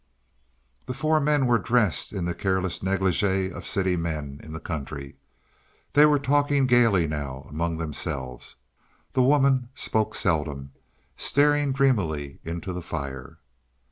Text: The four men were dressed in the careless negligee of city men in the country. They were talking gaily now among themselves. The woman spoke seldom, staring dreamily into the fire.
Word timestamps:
The 0.87 0.95
four 0.95 1.19
men 1.19 1.45
were 1.45 1.59
dressed 1.59 2.11
in 2.11 2.25
the 2.25 2.33
careless 2.33 2.81
negligee 2.81 3.51
of 3.53 3.67
city 3.67 3.95
men 3.95 4.39
in 4.43 4.51
the 4.51 4.59
country. 4.59 5.17
They 5.93 6.07
were 6.07 6.17
talking 6.17 6.65
gaily 6.65 7.07
now 7.07 7.45
among 7.47 7.77
themselves. 7.77 8.55
The 9.13 9.21
woman 9.21 9.69
spoke 9.75 10.15
seldom, 10.15 10.71
staring 11.17 11.71
dreamily 11.71 12.39
into 12.43 12.73
the 12.73 12.81
fire. 12.81 13.37